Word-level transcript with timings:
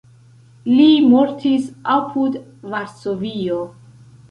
Li 0.77 0.87
mortis 1.09 1.67
apud 1.97 2.41
Varsovio. 2.75 3.63